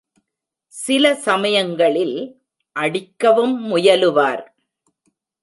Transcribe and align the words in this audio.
சில 0.73 1.15
சமயங்களில் 1.15 2.17
அடிக்கவும் 2.75 3.55
முயலுவார். 3.71 4.43